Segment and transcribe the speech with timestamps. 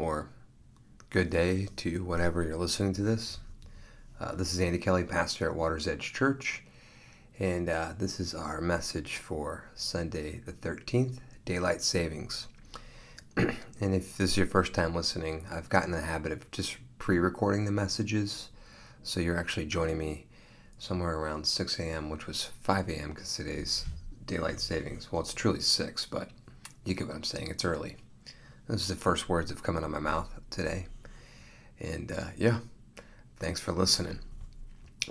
[0.00, 0.30] or
[1.10, 3.38] good day to whenever you're listening to this.
[4.18, 6.62] Uh, this is Andy Kelly, pastor at Water's Edge Church,
[7.38, 12.48] and uh, this is our message for Sunday the 13th, Daylight Savings.
[13.36, 17.18] and if this is your first time listening, I've gotten the habit of just pre
[17.18, 18.48] recording the messages,
[19.02, 20.26] so you're actually joining me
[20.78, 23.10] somewhere around 6 a.m., which was 5 a.m.
[23.10, 23.84] because today's
[24.26, 25.12] daylight savings.
[25.12, 26.30] Well, it's truly 6, but
[26.86, 27.48] you get what I'm saying.
[27.48, 27.96] It's early.
[28.70, 30.86] This is the first words that have come out of my mouth today.
[31.80, 32.60] And uh, yeah,
[33.40, 34.20] thanks for listening.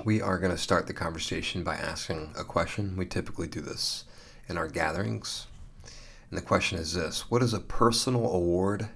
[0.06, 2.96] We are going to start the conversation by asking a question.
[2.96, 4.06] We typically do this
[4.48, 5.48] in our gatherings.
[5.84, 8.88] And the question is this What is a personal award,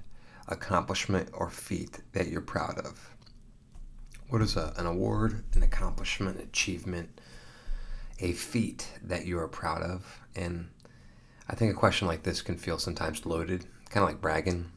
[0.47, 3.09] accomplishment, or feat that you're proud of?
[4.29, 7.19] What is a, an award, an accomplishment, achievement,
[8.19, 10.21] a feat that you are proud of?
[10.37, 10.69] And
[11.49, 14.71] I think a question like this can feel sometimes loaded, kind of like bragging.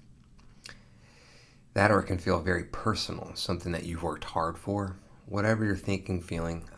[1.72, 4.96] That or it can feel very personal, something that you've worked hard for.
[5.24, 6.68] Whatever you're thinking, feeling,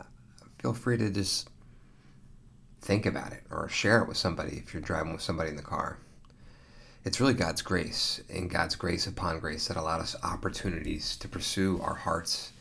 [0.57, 1.49] feel free to just
[2.81, 5.61] think about it or share it with somebody if you're driving with somebody in the
[5.61, 5.99] car.
[7.03, 11.79] It's really God's grace and God's grace upon grace that allow us opportunities to pursue
[11.81, 12.53] our hearts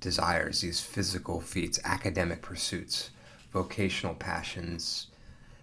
[0.00, 3.10] desires, these physical feats, academic pursuits,
[3.52, 5.06] vocational passions,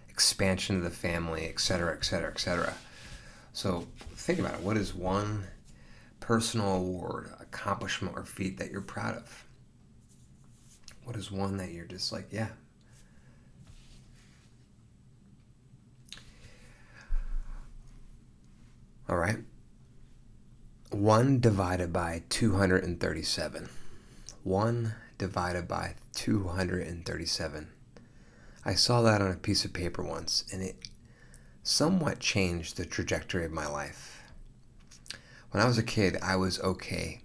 [0.08, 2.74] expansion of the family, etc., etc., etc.
[3.52, 4.60] So think about it.
[4.60, 5.44] What is one
[6.20, 9.44] personal award, accomplishment, or feat that you're proud of?
[11.04, 12.48] What is one that you're just like, yeah?
[19.08, 19.38] All right.
[20.90, 23.68] 1 divided by 237.
[24.44, 27.68] 1 divided by 237.
[28.64, 30.76] I saw that on a piece of paper once, and it
[31.62, 34.22] somewhat changed the trajectory of my life.
[35.50, 37.22] When I was a kid, I was okay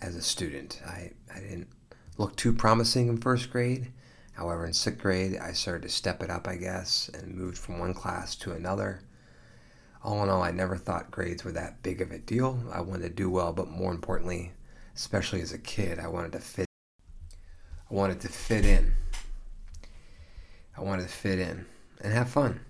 [0.00, 0.80] as a student.
[0.86, 1.68] I, I didn't
[2.16, 3.92] look too promising in first grade.
[4.32, 7.78] However, in sixth grade, I started to step it up, I guess, and moved from
[7.78, 9.02] one class to another.
[10.04, 12.62] All in all, I never thought grades were that big of a deal.
[12.72, 14.52] I wanted to do well, but more importantly,
[14.94, 16.66] especially as a kid, I wanted to fit.
[17.90, 18.92] I wanted to fit in.
[20.76, 21.66] I wanted to fit in
[22.00, 22.60] and have fun.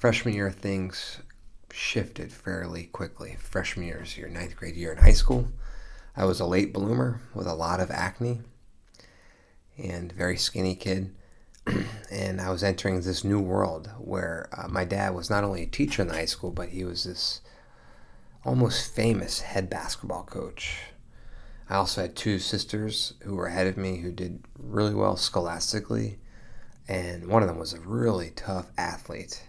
[0.00, 1.18] Freshman year, things
[1.70, 3.36] shifted fairly quickly.
[3.38, 5.48] Freshman year is your ninth grade year in high school.
[6.16, 8.40] I was a late bloomer with a lot of acne
[9.76, 11.14] and very skinny kid.
[12.10, 15.66] and I was entering this new world where uh, my dad was not only a
[15.66, 17.42] teacher in the high school, but he was this
[18.42, 20.78] almost famous head basketball coach.
[21.68, 26.20] I also had two sisters who were ahead of me who did really well scholastically,
[26.88, 29.42] and one of them was a really tough athlete.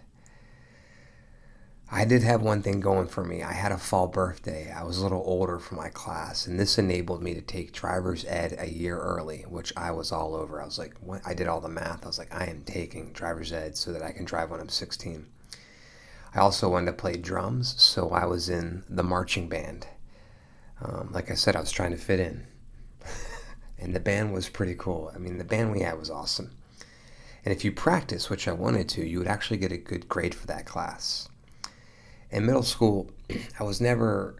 [1.94, 3.42] I did have one thing going for me.
[3.42, 4.72] I had a fall birthday.
[4.72, 8.24] I was a little older for my class, and this enabled me to take driver's
[8.24, 10.60] ed a year early, which I was all over.
[10.60, 11.20] I was like, what?
[11.26, 12.04] I did all the math.
[12.04, 14.70] I was like, I am taking driver's ed so that I can drive when I'm
[14.70, 15.26] 16.
[16.34, 19.86] I also wanted to play drums, so I was in the marching band
[20.84, 22.46] um, like I said, I was trying to fit in.
[23.78, 25.12] and the band was pretty cool.
[25.14, 26.52] I mean, the band we had was awesome.
[27.44, 30.34] And if you practice, which I wanted to, you would actually get a good grade
[30.34, 31.28] for that class.
[32.32, 33.10] In middle school,
[33.60, 34.36] I was never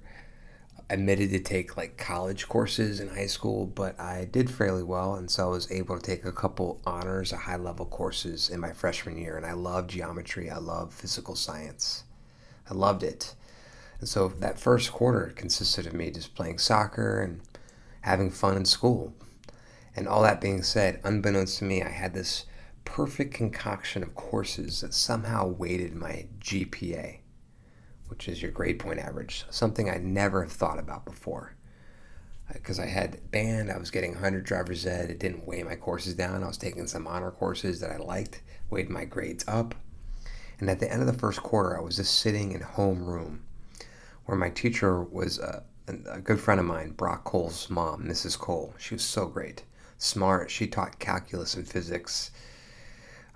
[0.88, 5.30] admitted to take like college courses in high school, but I did fairly well, and
[5.30, 9.18] so I was able to take a couple honors, high level courses in my freshman
[9.18, 9.36] year.
[9.36, 12.04] And I loved geometry, I loved physical science,
[12.70, 13.34] I loved it.
[14.00, 17.42] And so that first quarter consisted of me just playing soccer and
[18.00, 19.12] having fun in school.
[19.94, 22.46] And all that being said, unbeknownst to me, I had this
[22.86, 27.18] perfect concoction of courses that somehow weighted my GPA,
[28.12, 31.54] which is your grade point average, something I never thought about before.
[32.52, 35.76] Because uh, I had band, I was getting 100 driver's ed, it didn't weigh my
[35.76, 36.44] courses down.
[36.44, 39.74] I was taking some honor courses that I liked, weighed my grades up.
[40.60, 43.38] And at the end of the first quarter, I was just sitting in homeroom
[44.26, 48.38] where my teacher was a, a good friend of mine, Brock Cole's mom, Mrs.
[48.38, 48.74] Cole.
[48.76, 49.62] She was so great,
[49.96, 50.50] smart.
[50.50, 52.30] She taught calculus and physics.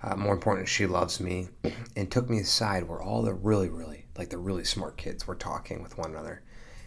[0.03, 1.47] Uh, more important, she loves me
[1.95, 5.35] and took me aside where all the really, really, like the really smart kids were
[5.35, 6.41] talking with one another.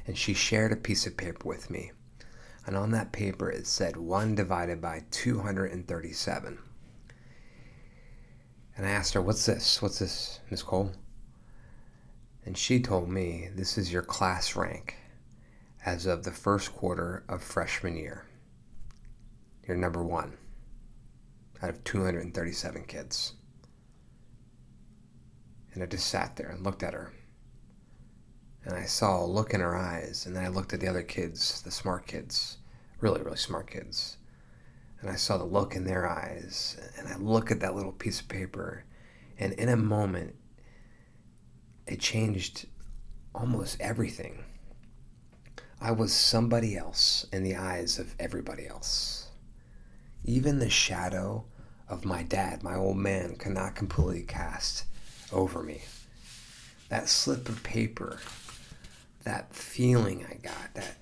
[0.07, 1.93] And she shared a piece of paper with me.
[2.67, 6.59] And on that paper, it said 1 divided by 237.
[8.77, 9.83] And I asked her, What's this?
[9.83, 10.93] What's this, Miss Cole?
[12.45, 14.97] And she told me this is your class rank
[15.85, 18.27] as of the first quarter of freshman year.
[19.67, 20.37] You're number one
[21.63, 23.35] out of 237 kids.
[25.73, 27.13] And I just sat there and looked at her.
[28.71, 31.03] And I saw a look in her eyes, and then I looked at the other
[31.03, 32.59] kids, the smart kids,
[33.01, 34.17] really, really smart kids.
[35.01, 38.21] And I saw the look in their eyes, and I look at that little piece
[38.21, 38.85] of paper,
[39.41, 40.37] and in a moment,
[41.89, 42.67] it changed
[43.35, 44.45] almost everything.
[45.81, 49.31] I was somebody else in the eyes of everybody else.
[50.25, 51.45] Even the shadow
[51.89, 54.85] of my dad, my old man, could not completely cast
[55.33, 55.81] over me.
[56.89, 58.21] That slip of paper,
[59.25, 60.99] that feeling I got, that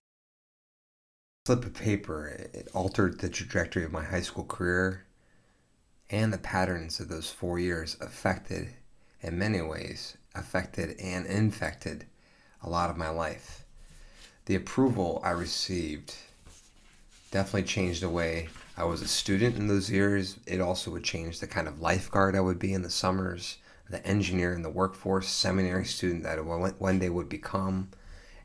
[1.47, 5.05] slip of paper, it altered the trajectory of my high school career
[6.11, 8.69] and the patterns of those four years affected,
[9.21, 12.07] in many ways, affected and infected
[12.63, 13.65] a lot of my life
[14.49, 16.15] the approval I received
[17.31, 18.49] definitely changed the way
[18.79, 20.39] I was a student in those years.
[20.47, 23.59] It also would change the kind of lifeguard I would be in the summers,
[23.91, 27.91] the engineer in the workforce, seminary student that I one day would become.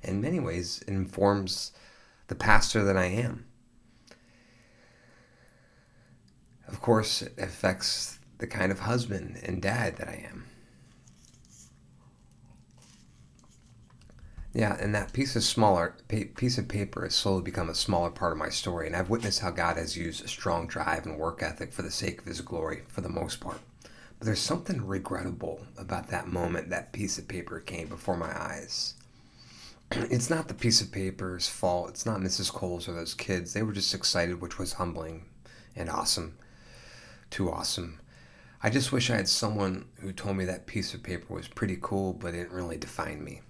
[0.04, 1.72] In many ways, informs
[2.28, 3.46] the pastor that I am.
[6.68, 10.46] Of course, it affects the kind of husband and dad that I am.
[14.54, 18.34] Yeah, and that piece of smaller piece of paper has slowly become a smaller part
[18.34, 21.42] of my story, and I've witnessed how God has used a strong drive and work
[21.42, 23.60] ethic for the sake of His glory, for the most part.
[24.20, 28.94] But there's something regrettable about that moment that piece of paper came before my eyes.
[29.92, 31.90] It's not the piece of paper's fault.
[31.90, 32.52] It's not Mrs.
[32.52, 33.54] Cole's or those kids.
[33.54, 35.26] They were just excited, which was humbling
[35.76, 36.38] and awesome.
[37.30, 38.00] Too awesome.
[38.62, 41.78] I just wish I had someone who told me that piece of paper was pretty
[41.82, 43.42] cool, but it didn't really define me.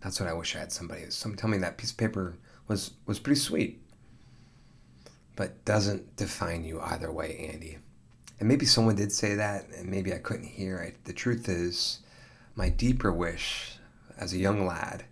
[0.00, 1.10] That's what I wish I had somebody.
[1.10, 2.36] Someone tell me that piece of paper
[2.68, 3.82] was was pretty sweet,
[5.34, 7.78] but doesn't define you either way, Andy.
[8.38, 11.04] And maybe someone did say that, and maybe I couldn't hear it.
[11.04, 12.00] The truth is,
[12.54, 13.78] my deeper wish
[14.18, 15.04] as a young lad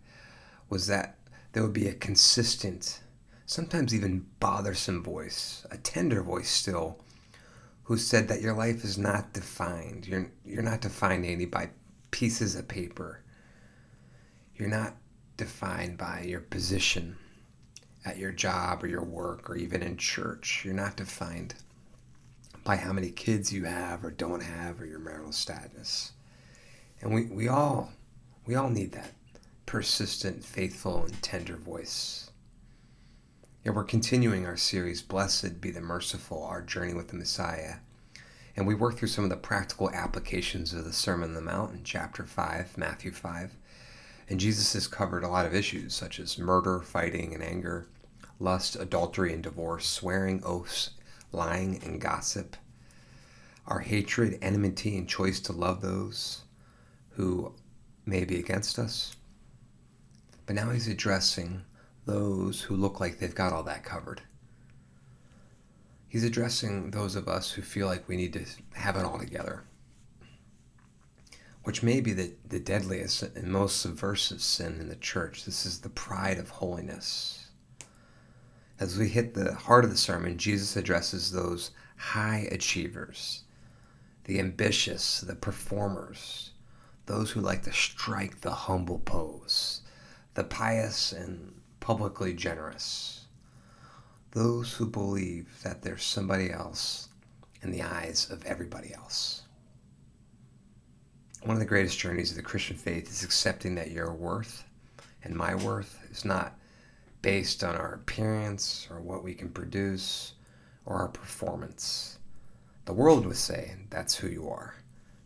[0.69, 1.19] was that
[1.53, 3.01] there would be a consistent,
[3.47, 7.01] sometimes even bothersome voice, a tender voice still,
[7.85, 10.07] who said that your life is not defined.
[10.07, 11.71] You're, you're not defined, Andy, by
[12.11, 13.25] pieces of paper
[14.57, 14.95] you're not
[15.37, 17.17] defined by your position
[18.05, 20.63] at your job or your work or even in church.
[20.65, 21.55] You're not defined
[22.63, 26.13] by how many kids you have or don't have or your marital status.
[27.01, 27.91] And we, we all
[28.47, 29.13] we all need that
[29.67, 32.31] persistent, faithful, and tender voice.
[33.65, 37.77] Yeah, we're continuing our series, Blessed Be the Merciful, our journey with the Messiah.
[38.57, 41.75] And we work through some of the practical applications of the Sermon on the Mount
[41.75, 43.57] in chapter 5, Matthew 5.
[44.29, 47.89] And Jesus has covered a lot of issues such as murder, fighting, and anger,
[48.39, 50.91] lust, adultery, and divorce, swearing, oaths,
[51.33, 52.57] lying, and gossip,
[53.67, 56.43] our hatred, enmity, and choice to love those
[57.13, 57.55] who
[58.07, 59.17] may be against us.
[60.47, 61.63] But now he's addressing
[62.07, 64.23] those who look like they've got all that covered.
[66.09, 68.45] He's addressing those of us who feel like we need to
[68.75, 69.65] have it all together
[71.65, 75.45] which may be the, the deadliest and most subversive sin in the church.
[75.45, 77.49] This is the pride of holiness.
[78.79, 83.45] As we hit the heart of the sermon, Jesus addresses those high achievers,
[84.25, 86.51] the ambitious, the performers,
[87.07, 89.81] those who like to strike the humble pose,
[90.35, 93.27] the pious and publicly generous,
[94.33, 97.09] those who believe that there's somebody else
[97.63, 99.45] in the eyes of everybody else
[101.45, 104.65] one of the greatest journeys of the Christian faith is accepting that your worth
[105.23, 106.59] and my worth is not
[107.21, 110.35] based on our appearance or what we can produce
[110.87, 112.19] or our performance.
[112.87, 114.75] The world would say that's who you are.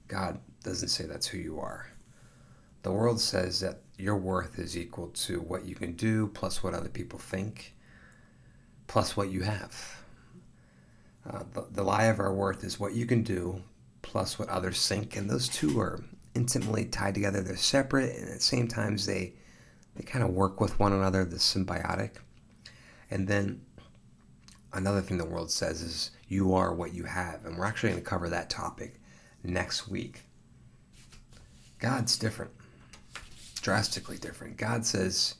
[0.08, 1.86] God doesn't say that's who you are.
[2.82, 6.72] The world says that your worth is equal to what you can do plus what
[6.72, 7.74] other people think
[8.86, 10.02] plus what you have.
[11.28, 13.62] Uh, the, the lie of our worth is what you can do
[14.02, 16.02] plus what others think, and those two are
[16.34, 17.42] intimately tied together.
[17.42, 19.34] They're separate, and at the same time, they
[19.94, 21.24] they kind of work with one another.
[21.24, 22.12] The symbiotic,
[23.10, 23.60] and then
[24.72, 28.02] another thing the world says is you are what you have, and we're actually going
[28.02, 29.00] to cover that topic
[29.42, 30.22] next week.
[31.78, 32.52] God's different,
[33.68, 34.56] drastically different.
[34.56, 35.34] God says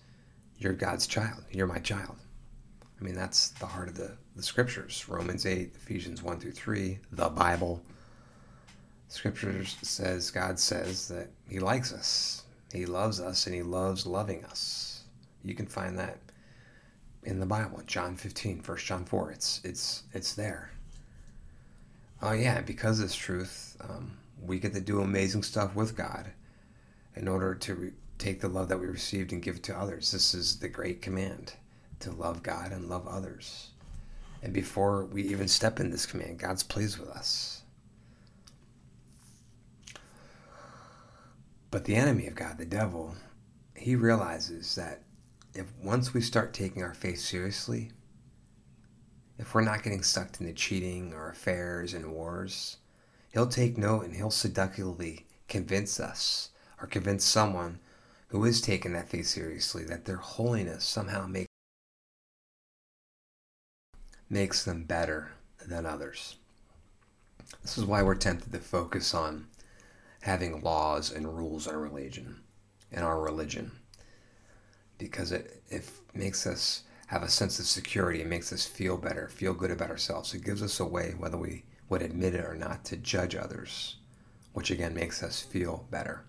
[0.59, 1.43] you're God's child.
[1.51, 2.15] You're my child.
[3.01, 6.99] I mean, that's the heart of the, the scriptures Romans 8, Ephesians 1 through 3,
[7.13, 7.81] the Bible.
[9.09, 14.45] Scripture says, God says that He likes us, He loves us, and He loves loving
[14.45, 15.05] us.
[15.43, 16.19] You can find that
[17.23, 19.33] in the Bible, John 15, 1 John 4.
[19.33, 20.71] It's, it's, it's there.
[22.21, 26.27] Oh, yeah, because of this truth, um, we get to do amazing stuff with God.
[27.17, 30.11] in order to re- take the love that we received and give it to others.
[30.11, 31.55] This is the great command
[32.01, 33.71] to love God and love others.
[34.43, 37.63] And before we even step in this command, God's pleased with us.
[41.71, 43.15] But the enemy of God, the devil,
[43.77, 45.03] he realizes that
[45.55, 47.91] if once we start taking our faith seriously,
[49.39, 52.79] if we're not getting sucked into cheating or affairs and wars,
[53.33, 57.79] he'll take note and he'll seductively convince us or convince someone
[58.29, 61.49] who is taking that faith seriously that their holiness somehow makes
[64.31, 65.33] makes them better
[65.67, 66.37] than others.
[67.63, 69.47] This is why we're tempted to focus on
[70.21, 72.41] having laws and rules in our religion,
[72.93, 73.71] in our religion,
[74.99, 78.21] because it, it makes us have a sense of security.
[78.21, 80.35] It makes us feel better, feel good about ourselves.
[80.35, 83.97] It gives us a way, whether we would admit it or not, to judge others,
[84.53, 86.25] which again makes us feel better.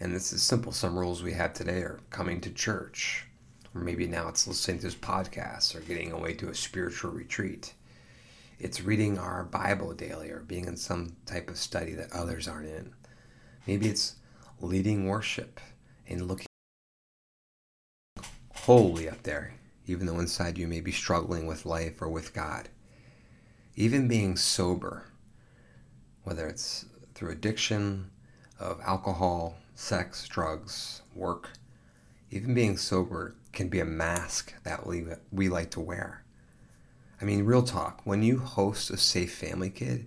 [0.00, 0.70] And this is simple.
[0.70, 3.26] Some rules we have today are coming to church,
[3.74, 7.74] or maybe now it's listening to this podcast or getting away to a spiritual retreat.
[8.60, 12.68] It's reading our Bible daily or being in some type of study that others aren't
[12.68, 12.92] in.
[13.66, 14.16] Maybe it's
[14.60, 15.60] leading worship
[16.08, 16.46] and looking
[18.52, 19.54] holy up there,
[19.86, 22.68] even though inside you may be struggling with life or with God.
[23.74, 25.06] Even being sober,
[26.22, 28.10] whether it's through addiction
[28.60, 31.50] of alcohol, sex, drugs, work,
[32.32, 36.24] even being sober can be a mask that we, we like to wear.
[37.22, 40.06] I mean, real talk, when you host a safe family kid,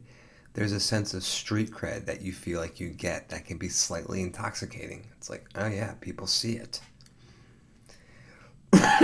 [0.54, 3.70] there's a sense of street cred that you feel like you get that can be
[3.70, 5.08] slightly intoxicating.
[5.18, 6.82] It's like, oh yeah, people see it.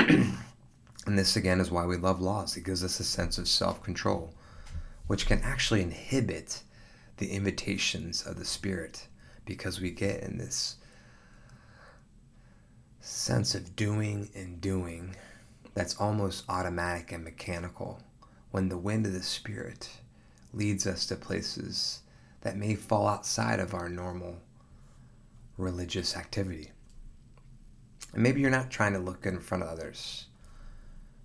[1.08, 2.58] and this again is why we love laws.
[2.58, 4.34] It gives us a sense of self control,
[5.08, 6.62] which can actually inhibit
[7.18, 9.07] the invitations of the Spirit
[9.48, 10.76] because we get in this
[13.00, 15.16] sense of doing and doing
[15.74, 18.02] that's almost automatic and mechanical
[18.52, 19.90] when the wind of the Spirit
[20.54, 22.02] leads us to places
[22.42, 24.36] that may fall outside of our normal
[25.58, 26.72] religious activity.
[28.14, 30.28] And maybe you're not trying to look good in front of others.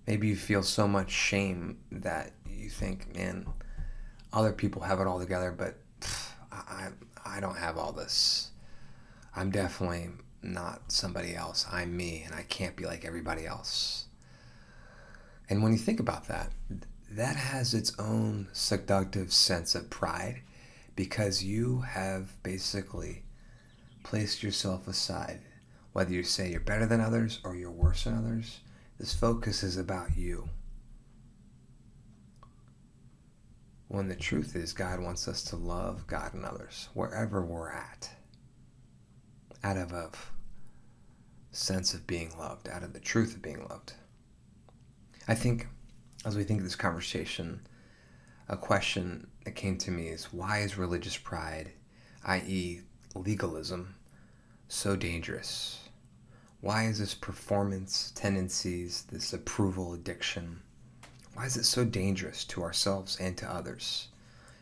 [0.07, 3.47] Maybe you feel so much shame that you think, man,
[4.31, 6.89] other people have it all together, but pff, I,
[7.33, 8.51] I don't have all this.
[9.35, 10.09] I'm definitely
[10.43, 11.65] not somebody else.
[11.71, 14.05] I'm me, and I can't be like everybody else.
[15.49, 16.51] And when you think about that,
[17.09, 20.41] that has its own seductive sense of pride
[20.95, 23.23] because you have basically
[24.03, 25.41] placed yourself aside.
[25.91, 28.59] Whether you say you're better than others or you're worse than others,
[28.99, 30.49] this focus is about you.
[33.93, 38.09] When the truth is God wants us to love God and others wherever we're at,
[39.63, 40.09] out of a
[41.51, 43.93] sense of being loved, out of the truth of being loved.
[45.27, 45.67] I think
[46.25, 47.67] as we think of this conversation,
[48.49, 51.73] a question that came to me is why is religious pride,
[52.25, 52.81] i.e.,
[53.13, 53.93] legalism,
[54.69, 55.87] so dangerous?
[56.61, 60.63] Why is this performance tendencies, this approval addiction,
[61.33, 64.07] why is it so dangerous to ourselves and to others?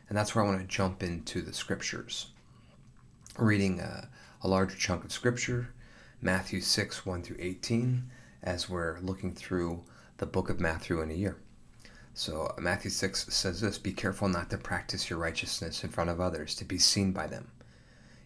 [0.08, 2.28] And that's where I want to jump into the scriptures.
[3.38, 4.10] Reading a,
[4.42, 5.70] a larger chunk of scripture,
[6.22, 8.10] Matthew 6, 1 through 18,
[8.44, 9.84] as we're looking through
[10.18, 11.38] the book of Matthew in a year.
[12.14, 16.20] So, Matthew 6 says this Be careful not to practice your righteousness in front of
[16.20, 17.52] others to be seen by them.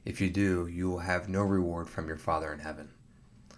[0.06, 2.90] If you do, you will have no reward from your Father in heaven.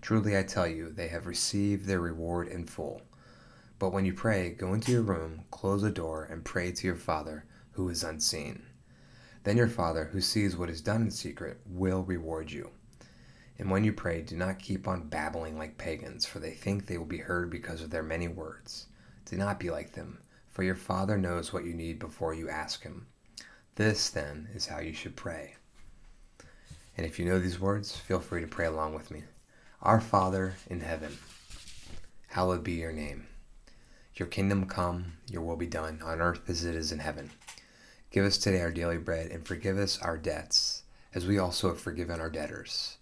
[0.00, 3.02] Truly I tell you, they have received their reward in full.
[3.78, 6.96] But when you pray, go into your room, close the door, and pray to your
[6.96, 8.62] Father who is unseen.
[9.44, 12.70] Then your Father, who sees what is done in secret, will reward you.
[13.58, 16.98] And when you pray, do not keep on babbling like pagans, for they think they
[16.98, 18.86] will be heard because of their many words.
[19.24, 22.82] Do not be like them, for your Father knows what you need before you ask
[22.82, 23.06] Him.
[23.74, 25.54] This, then, is how you should pray.
[26.96, 29.22] And if you know these words, feel free to pray along with me.
[29.80, 31.18] Our Father in heaven,
[32.26, 33.28] hallowed be your name.
[34.16, 37.30] Your kingdom come, your will be done, on earth as it is in heaven.
[38.10, 40.82] Give us today our daily bread, and forgive us our debts,
[41.14, 42.96] as we also have forgiven our debtors.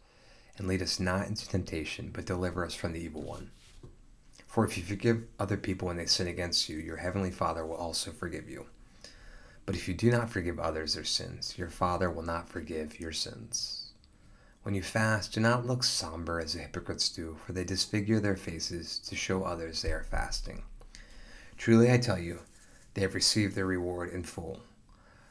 [0.58, 3.50] and lead us not into temptation, but deliver us from the evil one.
[4.46, 7.76] For if you forgive other people when they sin against you, your heavenly Father will
[7.76, 8.66] also forgive you.
[9.66, 13.12] But if you do not forgive others their sins, your Father will not forgive your
[13.12, 13.85] sins.
[14.66, 18.34] When you fast, do not look somber as the hypocrites do, for they disfigure their
[18.34, 20.64] faces to show others they are fasting.
[21.56, 22.40] Truly I tell you,
[22.94, 24.58] they have received their reward in full.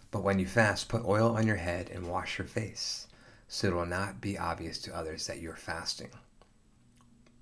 [0.09, 3.07] But when you fast, put oil on your head and wash your face,
[3.49, 6.11] so it will not be obvious to others that you are fasting,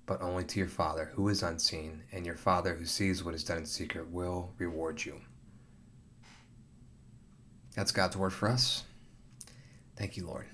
[0.04, 3.44] but only to your Father who is unseen, and your Father who sees what is
[3.44, 5.20] done in secret will reward you.
[7.76, 8.82] That's God's word for us.
[9.94, 10.46] Thank you, Lord.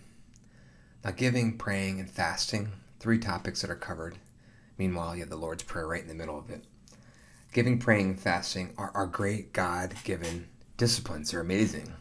[1.04, 4.18] Now, giving, praying, and fasting, three topics that are covered.
[4.76, 6.64] Meanwhile, you have the Lord's Prayer right in the middle of it.
[7.52, 11.30] Giving, praying, and fasting are, are great God given disciplines.
[11.30, 11.94] They're amazing.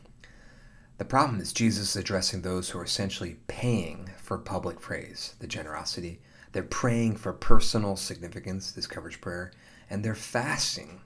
[0.97, 5.47] The problem is Jesus is addressing those who are essentially paying for public praise, the
[5.47, 6.19] generosity.
[6.51, 9.53] They're praying for personal significance, this covers prayer,
[9.89, 10.99] and they're fasting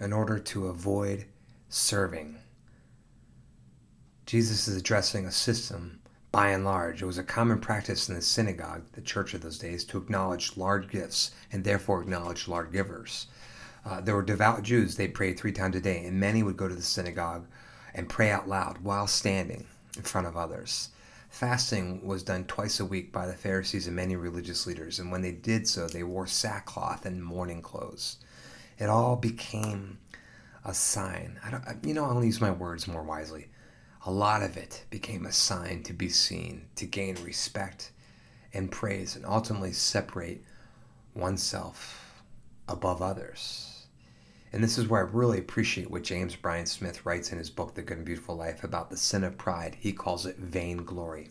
[0.00, 1.26] in order to avoid
[1.68, 2.38] serving.
[4.24, 8.20] Jesus is addressing a system by and large, it was a common practice in the
[8.20, 13.26] synagogue, the church of those days, to acknowledge large gifts and therefore acknowledge large givers.
[13.84, 16.68] Uh, there were devout Jews, they prayed three times a day, and many would go
[16.68, 17.46] to the synagogue
[17.94, 19.66] and pray out loud while standing
[19.96, 20.90] in front of others.
[21.30, 25.22] Fasting was done twice a week by the Pharisees and many religious leaders, and when
[25.22, 28.18] they did so, they wore sackcloth and mourning clothes.
[28.78, 29.98] It all became
[30.64, 31.38] a sign.
[31.42, 33.48] I don't, you know, I'll use my words more wisely
[34.08, 37.92] a lot of it became a sign to be seen, to gain respect
[38.54, 40.42] and praise, and ultimately separate
[41.14, 42.22] oneself
[42.70, 43.84] above others.
[44.50, 47.74] And this is where I really appreciate what James Bryan Smith writes in his book,
[47.74, 49.76] The Good and Beautiful Life, about the sin of pride.
[49.78, 51.28] He calls it vainglory.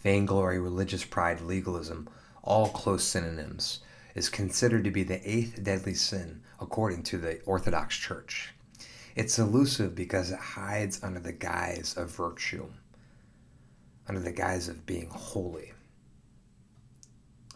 [0.00, 2.08] Vainglory, religious pride, legalism,
[2.42, 3.82] all close synonyms,
[4.16, 8.52] is considered to be the eighth deadly sin according to the Orthodox Church.
[9.18, 12.68] It's elusive because it hides under the guise of virtue,
[14.06, 15.72] under the guise of being holy.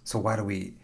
[0.02, 0.74] So why do we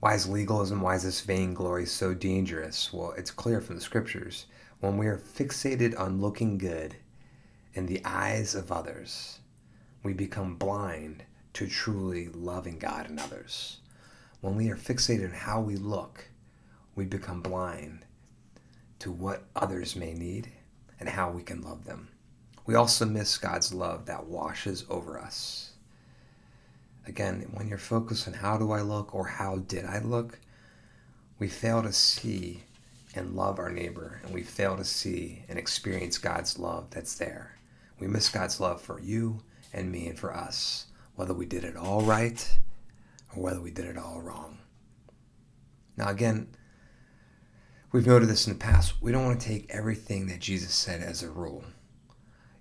[0.00, 2.94] why is legalism, why is this vainglory so dangerous?
[2.94, 4.46] Well, it's clear from the scriptures.
[4.80, 6.96] When we are fixated on looking good
[7.74, 9.40] in the eyes of others,
[10.02, 13.80] we become blind to truly loving God and others.
[14.40, 16.24] When we are fixated on how we look,
[16.94, 18.05] we become blind
[19.00, 20.50] to what others may need
[20.98, 22.08] and how we can love them.
[22.64, 25.72] We also miss God's love that washes over us.
[27.06, 30.40] Again, when you're focused on how do I look or how did I look,
[31.38, 32.64] we fail to see
[33.14, 37.56] and love our neighbor, and we fail to see and experience God's love that's there.
[37.98, 39.40] We miss God's love for you
[39.72, 42.58] and me and for us, whether we did it all right
[43.34, 44.58] or whether we did it all wrong.
[45.96, 46.48] Now, again,
[47.92, 49.00] We've noted this in the past.
[49.00, 51.64] We don't want to take everything that Jesus said as a rule.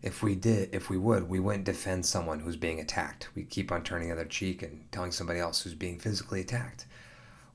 [0.04, 3.30] If we did, if we would, we wouldn't defend someone who's being attacked.
[3.34, 6.86] We keep on turning the other cheek and telling somebody else who's being physically attacked.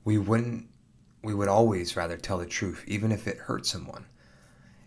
[0.05, 0.67] We wouldn't.
[1.23, 4.07] We would always rather tell the truth, even if it hurt someone.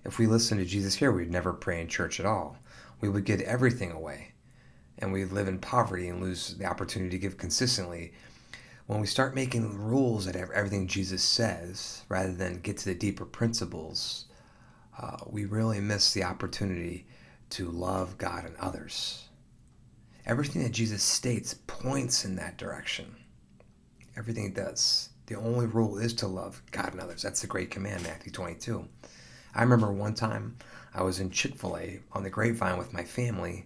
[0.04, 2.58] If we listened to Jesus here, we'd never pray in church at all.
[3.00, 4.34] We would give everything away,
[5.00, 8.12] and we'd live in poverty and lose the opportunity to give consistently
[8.86, 13.26] when we start making rules at everything Jesus says, rather than get to the deeper
[13.26, 14.26] principles,
[15.00, 17.08] uh, we really miss the opportunity
[17.52, 19.30] to love God and others.
[20.26, 23.16] Everything that Jesus states points in that direction.
[24.18, 25.10] Everything it does.
[25.28, 27.22] The only rule is to love God and others.
[27.22, 28.86] That's the great command, Matthew 22.
[29.56, 30.58] I remember one time
[30.94, 33.66] I was in Chick fil A on the grapevine with my family,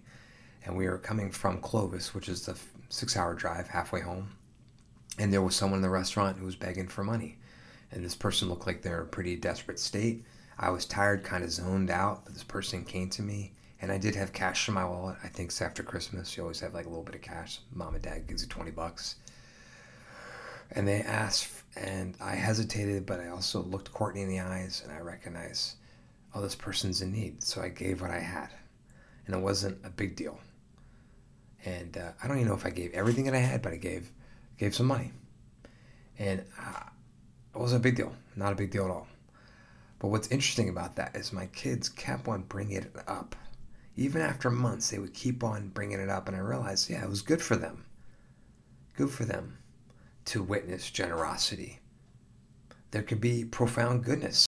[0.64, 2.56] and we were coming from Clovis, which is the
[2.88, 4.28] six hour drive halfway home
[5.18, 7.38] and there was someone in the restaurant who was begging for money.
[7.90, 10.24] And this person looked like they're in a pretty desperate state.
[10.58, 13.98] I was tired kind of zoned out but this person came to me and i
[13.98, 15.16] did have cash in my wallet.
[15.22, 17.60] I think after christmas you always have like a little bit of cash.
[17.72, 19.16] Mom and dad gives you 20 bucks.
[20.72, 24.92] And they asked and i hesitated but i also looked courtney in the eyes and
[24.92, 25.76] i recognized
[26.34, 27.42] oh this person's in need.
[27.42, 28.50] So i gave what i had.
[29.26, 30.38] And it wasn't a big deal.
[31.64, 33.76] And uh, i don't even know if i gave everything that i had but i
[33.76, 34.10] gave
[34.58, 35.12] gave some money.
[36.18, 36.82] And uh,
[37.54, 39.06] it wasn't a big deal, not a big deal at all.
[39.98, 43.34] But what's interesting about that is my kids kept on bringing it up.
[43.96, 46.28] Even after months, they would keep on bringing it up.
[46.28, 47.84] And I realized, yeah, it was good for them.
[48.96, 49.58] Good for them
[50.26, 51.80] to witness generosity.
[52.90, 54.46] There could be profound goodness,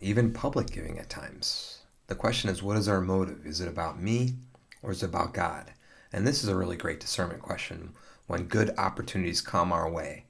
[0.00, 1.80] even public giving at times.
[2.06, 3.46] The question is, what is our motive?
[3.46, 4.34] Is it about me
[4.82, 5.72] or is it about God?
[6.12, 7.94] And this is a really great discernment question.
[8.26, 10.26] When good opportunities come our way,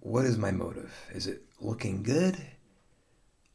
[0.00, 0.94] what is my motive?
[1.12, 2.36] Is it looking good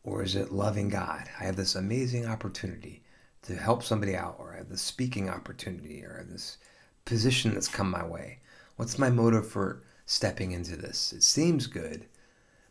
[0.04, 1.30] or is it loving God?
[1.40, 3.04] I have this amazing opportunity
[3.44, 6.58] to help somebody out, or I have this speaking opportunity, or this
[7.06, 8.40] position that's come my way.
[8.78, 11.14] What's my motive for stepping into this?
[11.14, 12.06] It seems good,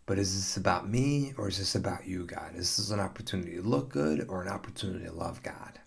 [0.07, 2.55] but is this about me or is this about you, God?
[2.55, 5.79] Is this an opportunity to look good or an opportunity to love God?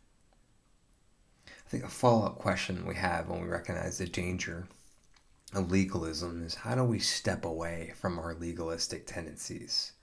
[1.66, 4.68] I think a follow up question we have when we recognize the danger
[5.54, 9.94] of legalism is how do we step away from our legalistic tendencies?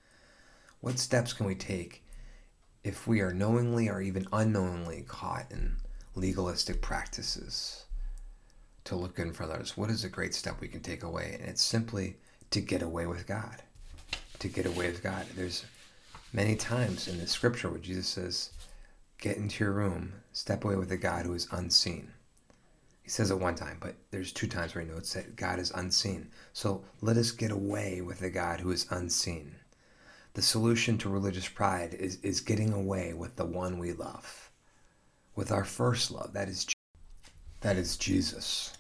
[0.81, 2.03] What steps can we take
[2.83, 5.77] if we are knowingly or even unknowingly caught in
[6.17, 7.85] legalistic practices
[8.85, 9.77] to look good for others?
[9.77, 11.37] What is a great step we can take away?
[11.39, 12.17] And it's simply
[12.51, 13.63] to get away with God.
[14.41, 15.27] To get away with God.
[15.37, 15.65] There's
[16.33, 18.51] many times in the scripture where Jesus says,
[19.23, 22.11] Get into your room, step away with a God who is unseen.
[23.05, 25.71] He says it one time, but there's two times where he notes that God is
[25.71, 26.29] unseen.
[26.53, 29.55] So let us get away with a God who is unseen.
[30.35, 34.51] The solution to religious pride is, is getting away with the one we love,
[35.37, 36.33] with our first love.
[36.33, 36.67] That is,
[37.61, 38.77] that is Jesus.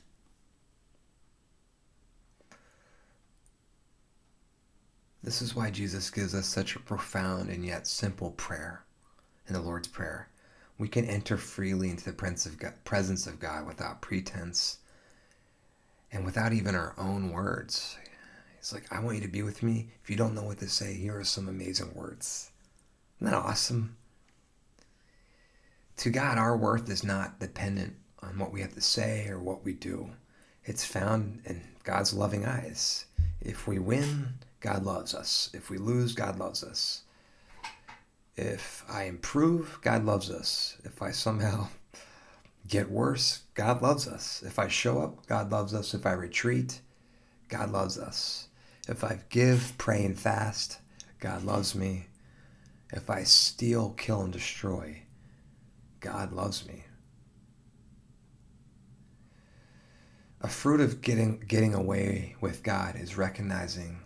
[5.22, 8.82] This is why Jesus gives us such a profound and yet simple prayer
[9.46, 10.28] in the Lord's Prayer.
[10.82, 14.78] We can enter freely into the presence of God without pretense
[16.10, 17.96] and without even our own words.
[18.58, 19.90] It's like, I want you to be with me.
[20.02, 22.50] If you don't know what to say, here are some amazing words.
[23.20, 23.96] Isn't that awesome?
[25.98, 29.64] To God, our worth is not dependent on what we have to say or what
[29.64, 30.10] we do.
[30.64, 33.04] It's found in God's loving eyes.
[33.40, 35.48] If we win, God loves us.
[35.54, 37.02] If we lose, God loves us.
[38.36, 40.78] If I improve, God loves us.
[40.84, 41.68] If I somehow
[42.68, 44.42] get worse, God loves us.
[44.44, 45.92] If I show up, God loves us.
[45.92, 46.80] If I retreat,
[47.48, 48.48] God loves us.
[48.88, 50.78] If I give, pray, and fast,
[51.20, 52.06] God loves me.
[52.92, 55.02] If I steal, kill, and destroy,
[56.00, 56.84] God loves me.
[60.40, 64.00] A fruit of getting, getting away with God is recognizing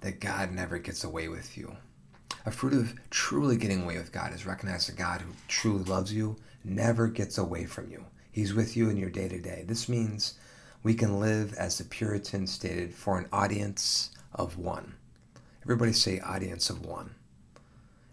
[0.00, 1.76] that God never gets away with you.
[2.46, 6.36] A fruit of truly getting away with God is recognizing God who truly loves you
[6.64, 8.04] never gets away from you.
[8.30, 9.64] He's with you in your day to day.
[9.66, 10.34] This means
[10.82, 14.94] we can live, as the Puritan stated, for an audience of one.
[15.62, 17.14] Everybody say audience of one.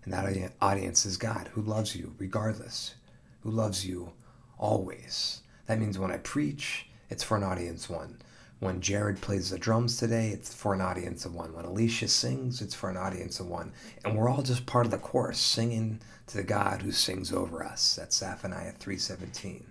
[0.03, 2.95] And that audience is God who loves you regardless,
[3.41, 4.11] who loves you
[4.57, 5.41] always.
[5.67, 8.19] That means when I preach, it's for an audience one.
[8.59, 11.53] When Jared plays the drums today, it's for an audience of one.
[11.53, 13.73] When Alicia sings, it's for an audience of one.
[14.03, 17.63] And we're all just part of the chorus, singing to the God who sings over
[17.63, 17.95] us.
[17.95, 19.63] That's Zephaniah 3.17.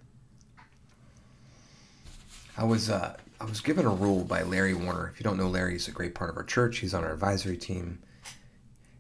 [2.57, 5.11] I was uh, I was given a rule by Larry Warner.
[5.13, 6.79] If you don't know Larry, he's a great part of our church.
[6.79, 8.01] He's on our advisory team,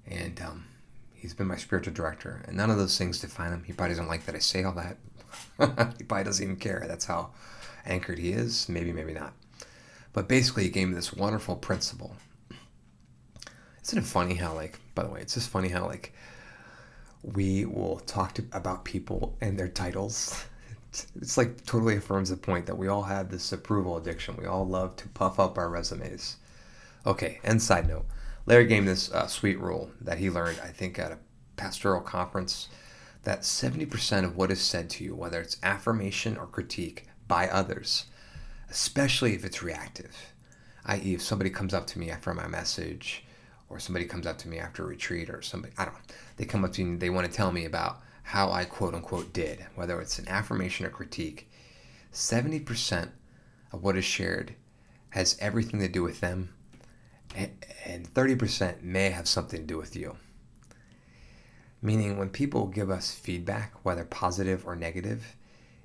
[0.09, 0.64] and um,
[1.12, 2.42] he's been my spiritual director.
[2.49, 3.62] And none of those things define him.
[3.62, 4.97] He probably doesn't like that I say all that.
[5.99, 6.85] he probably doesn't even care.
[6.88, 7.31] That's how
[7.87, 8.68] anchored he is.
[8.68, 9.35] Maybe, maybe not.
[10.14, 12.16] But basically, he gave me this wonderful principle.
[13.83, 16.14] Isn't it funny how, like, by the way, it's just funny how, like,
[17.22, 20.46] we will talk to, about people and their titles.
[20.88, 24.37] It's, it's like totally affirms the point that we all have this approval addiction.
[24.37, 26.37] We all love to puff up our resumes.
[27.05, 28.07] Okay, and side note,
[28.46, 31.18] Larry gave this uh, sweet rule that he learned, I think, at a
[31.57, 32.68] pastoral conference
[33.24, 38.05] that 70% of what is said to you, whether it's affirmation or critique by others,
[38.70, 40.16] especially if it's reactive,
[40.87, 43.24] i.e., if somebody comes up to me after my message,
[43.68, 46.44] or somebody comes up to me after a retreat, or somebody, I don't know, they
[46.44, 49.64] come up to me, they want to tell me about how I quote unquote did,
[49.74, 51.50] whether it's an affirmation or critique,
[52.12, 53.11] 70%
[53.72, 54.55] of what is shared
[55.11, 56.55] has everything to do with them,
[57.35, 60.16] and 30% may have something to do with you.
[61.83, 65.37] Meaning, when people give us feedback, whether positive or negative,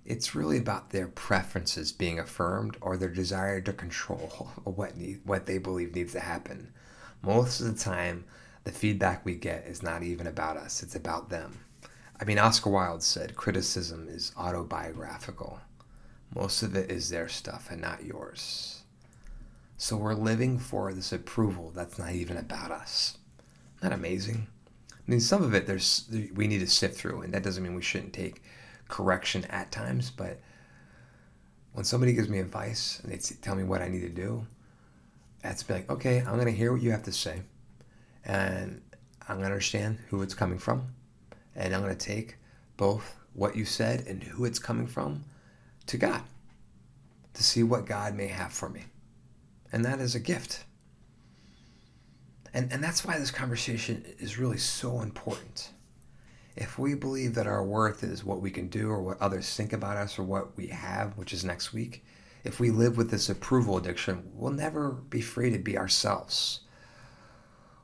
[0.10, 5.46] it's really about their preferences being affirmed or their desire to control what need, what
[5.46, 6.74] they believe needs to happen.
[7.22, 8.26] Most of the time,
[8.64, 11.60] the feedback we get is not even about us; it's about them.
[12.20, 15.60] I mean, Oscar Wilde said criticism is autobiographical.
[16.36, 18.82] Most of it is their stuff and not yours.
[19.78, 23.18] So we're living for this approval that's not even about us.
[23.82, 24.48] Not amazing.
[24.92, 27.76] I mean, some of it there's we need to sift through, and that doesn't mean
[27.76, 28.42] we shouldn't take
[28.90, 30.12] correction at times.
[30.12, 30.40] But
[31.72, 34.46] when somebody gives me advice and they tell me what I need to do,
[35.42, 37.42] that's like, okay, I'm gonna hear what you have to say,
[38.26, 38.82] and
[39.28, 40.94] I'm gonna understand who it's coming from,
[41.56, 42.38] and I'm going to take
[42.78, 45.24] both what you said and who it's coming from
[45.88, 46.22] to God.
[47.34, 48.84] to see what God may have for me.
[49.72, 50.66] And that is a gift.
[52.54, 55.70] And, and that's why this conversation is really so important.
[56.60, 59.72] If we believe that our worth is what we can do or what others think
[59.72, 62.04] about us or what we have, which is next week,
[62.44, 66.60] if we live with this approval addiction, we'll never be free to be ourselves.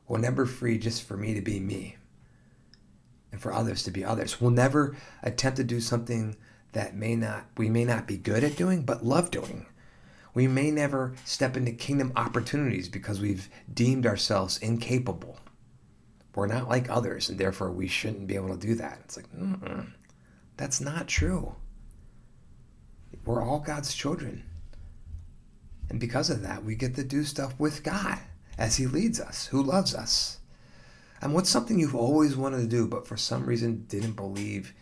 [0.09, 1.95] We'll never free just for me to be me
[3.31, 4.41] and for others to be others.
[4.41, 6.35] We'll never attempt to do something
[6.73, 9.67] that may not we may not be good at doing but love doing.
[10.33, 15.39] We may never step into kingdom opportunities because we've deemed ourselves incapable.
[16.35, 18.99] We're not like others, and therefore we shouldn't be able to do that.
[19.05, 19.87] It's like, Mm-mm.
[20.57, 21.55] that's not true.
[23.25, 24.43] We're all God's children.
[25.89, 28.19] And because of that, we get to do stuff with God
[28.57, 30.39] as He leads us, who loves us.
[31.21, 34.73] And what's something you've always wanted to do, but for some reason didn't believe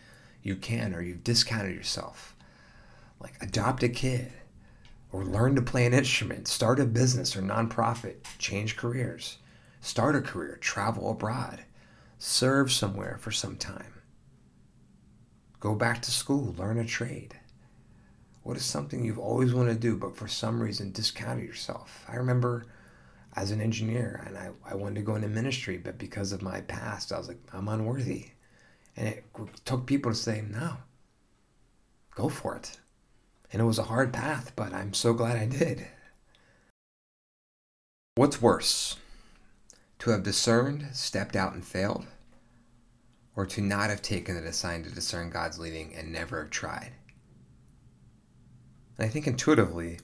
[0.42, 2.34] you can, or you've discounted yourself?
[3.20, 4.32] Like adopt a kid,
[5.12, 9.38] or learn to play an instrument, start a business or nonprofit, change careers,
[9.84, 11.62] start a career, travel abroad,
[12.18, 14.00] serve somewhere for some time,
[15.60, 17.38] go back to school, learn a trade.
[18.42, 22.02] What is something you've always wanted to do, but for some reason discounted yourself?
[22.08, 22.64] I remember
[23.36, 26.62] as an engineer and I, I wanted to go into ministry, but because of my
[26.62, 28.28] past, I was like, I'm unworthy.
[28.96, 29.24] And it
[29.66, 30.78] took people to say, no,
[32.14, 32.78] go for it.
[33.52, 35.86] And it was a hard path, but I'm so glad I did.
[38.14, 38.96] What's worse?
[40.04, 42.04] To have discerned, stepped out, and failed?
[43.36, 46.92] Or to not have taken the time to discern God's leading and never have tried?
[48.98, 50.00] And I think intuitively,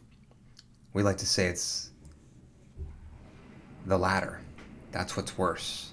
[0.94, 1.90] we like to say it's
[3.84, 4.40] the latter.
[4.90, 5.90] That's what's worse.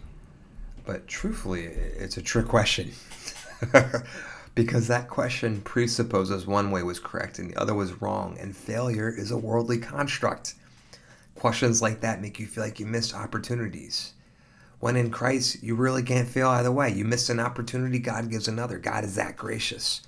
[0.85, 2.93] But truthfully, it's a trick question.
[4.55, 9.09] because that question presupposes one way was correct and the other was wrong, and failure
[9.09, 10.53] is a worldly construct.
[11.37, 14.13] Questions like that make you feel like you missed opportunities.
[14.79, 16.91] When in Christ, you really can't fail either way.
[16.91, 18.77] You miss an opportunity, God gives another.
[18.77, 20.01] God is that gracious.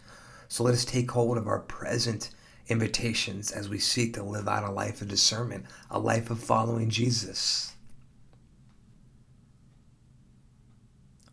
[0.48, 2.32] So let us take hold of our present
[2.68, 6.90] invitations as we seek to live out a life of discernment, a life of following
[6.90, 7.74] Jesus.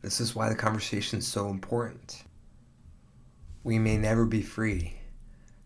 [0.03, 2.23] This is why the conversation is so important
[3.65, 4.95] we may never be free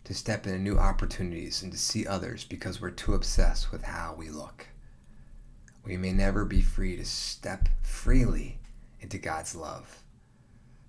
[0.04, 4.14] to step into new opportunities and to see others because we're too obsessed with how
[4.16, 4.66] we look.
[5.84, 8.58] We may never be free to step freely
[9.00, 10.02] into God's love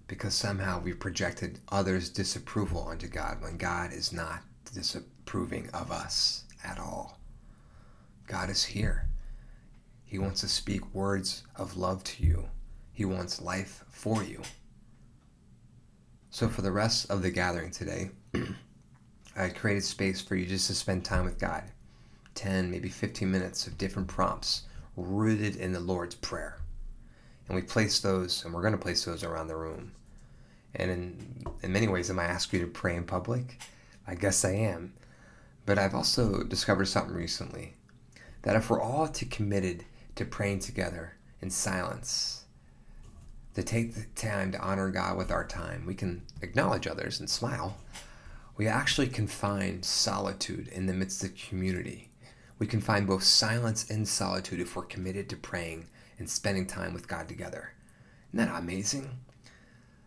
[0.08, 4.42] because somehow we've projected others' disapproval onto God when God is not
[4.74, 7.18] disapproving of us at all.
[8.28, 9.08] God is here.
[10.04, 12.50] He wants to speak words of love to you.
[12.92, 14.42] He wants life for you.
[16.30, 18.12] So for the rest of the gathering today,
[19.36, 21.64] I created space for you just to spend time with God.
[22.36, 24.64] 10, maybe 15 minutes of different prompts
[24.96, 26.58] rooted in the Lord's Prayer.
[27.48, 29.92] And we place those, and we're going to place those around the room.
[30.76, 33.60] And in, in many ways, am I ask you to pray in public?
[34.08, 34.94] I guess I am.
[35.66, 37.74] But I've also discovered something recently
[38.44, 42.42] that if we're all too committed to praying together in silence,
[43.54, 45.86] to take the time to honor God with our time.
[45.86, 47.78] We can acknowledge others and smile.
[48.62, 52.12] We actually can find solitude in the midst of community.
[52.60, 55.88] We can find both silence and solitude if we're committed to praying
[56.20, 57.74] and spending time with God together.
[58.32, 59.18] Isn't that amazing?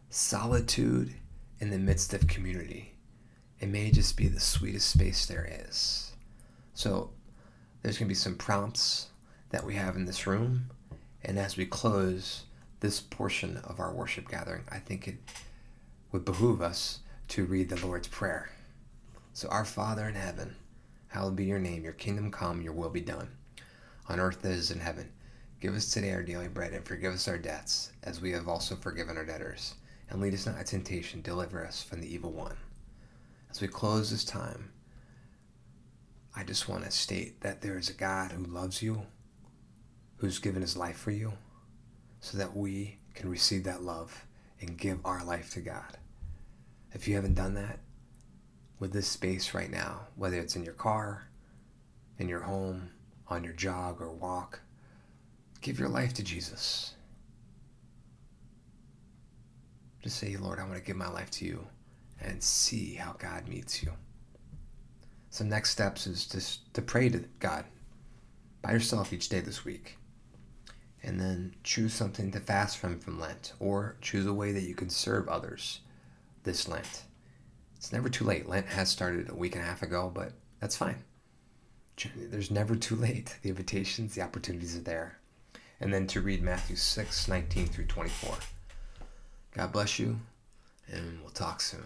[0.08, 1.14] Solitude
[1.58, 2.94] in the midst of community.
[3.58, 6.12] It may just be the sweetest space there is.
[6.74, 7.10] So,
[7.82, 9.08] there's going to be some prompts
[9.50, 10.70] that we have in this room.
[11.24, 12.44] And as we close,
[12.78, 15.16] this portion of our worship gathering, I think it
[16.12, 17.00] would behoove us
[17.34, 18.48] to read the Lord's Prayer.
[19.32, 20.54] So, Our Father in heaven,
[21.08, 23.28] hallowed be your name, your kingdom come, your will be done,
[24.08, 25.10] on earth as in heaven.
[25.60, 28.76] Give us today our daily bread, and forgive us our debts, as we have also
[28.76, 29.74] forgiven our debtors.
[30.08, 32.54] And lead us not into temptation, deliver us from the evil one.
[33.50, 34.70] As we close this time,
[36.36, 39.02] I just want to state that there is a God who loves you,
[40.18, 41.32] who's given his life for you,
[42.20, 44.24] so that we can receive that love
[44.60, 45.98] and give our life to God.
[46.94, 47.80] If you haven't done that
[48.78, 51.28] with this space right now, whether it's in your car,
[52.18, 52.90] in your home,
[53.28, 54.60] on your jog or walk,
[55.60, 56.94] give your life to Jesus.
[60.02, 61.66] Just say, Lord, I want to give my life to you
[62.20, 63.90] and see how God meets you.
[65.30, 67.64] Some next steps is just to pray to God
[68.62, 69.96] by yourself each day this week
[71.02, 74.74] and then choose something to fast from from Lent, or choose a way that you
[74.74, 75.80] can serve others
[76.44, 77.02] this Lent.
[77.76, 78.48] It's never too late.
[78.48, 80.32] Lent has started a week and a half ago, but
[80.64, 81.04] That's fine.
[82.16, 83.36] There's never too late.
[83.42, 85.18] The invitations, the opportunities are there.
[85.78, 88.34] And then to read Matthew 6, 19 through 24.
[89.54, 90.18] God bless you,
[90.90, 91.84] and we'll talk soon.